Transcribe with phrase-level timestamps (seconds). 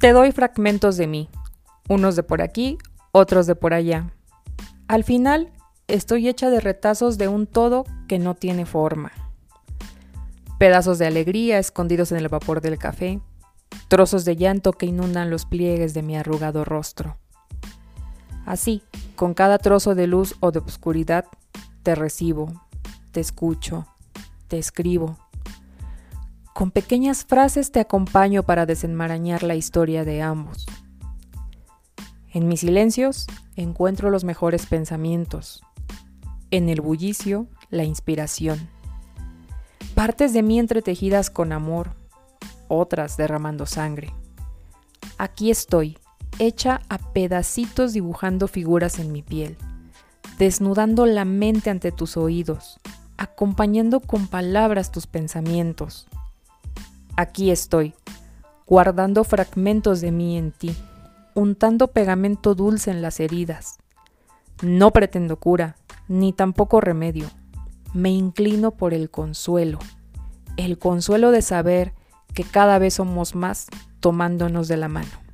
[0.00, 1.28] Te doy fragmentos de mí,
[1.86, 2.78] unos de por aquí,
[3.12, 4.10] otros de por allá.
[4.88, 5.52] Al final,
[5.88, 9.12] estoy hecha de retazos de un todo que no tiene forma.
[10.58, 13.20] Pedazos de alegría escondidos en el vapor del café,
[13.88, 17.18] trozos de llanto que inundan los pliegues de mi arrugado rostro.
[18.46, 18.82] Así,
[19.16, 21.26] con cada trozo de luz o de oscuridad,
[21.82, 22.66] te recibo,
[23.12, 23.86] te escucho,
[24.48, 25.18] te escribo.
[26.60, 30.66] Con pequeñas frases te acompaño para desenmarañar la historia de ambos.
[32.34, 35.62] En mis silencios encuentro los mejores pensamientos.
[36.50, 38.68] En el bullicio, la inspiración.
[39.94, 41.94] Partes de mí entretejidas con amor,
[42.68, 44.12] otras derramando sangre.
[45.16, 45.96] Aquí estoy,
[46.38, 49.56] hecha a pedacitos dibujando figuras en mi piel,
[50.36, 52.80] desnudando la mente ante tus oídos,
[53.16, 56.06] acompañando con palabras tus pensamientos.
[57.16, 57.94] Aquí estoy,
[58.66, 60.74] guardando fragmentos de mí en ti,
[61.34, 63.78] untando pegamento dulce en las heridas.
[64.62, 65.76] No pretendo cura,
[66.08, 67.30] ni tampoco remedio.
[67.94, 69.78] Me inclino por el consuelo,
[70.56, 71.94] el consuelo de saber
[72.34, 73.66] que cada vez somos más
[74.00, 75.29] tomándonos de la mano.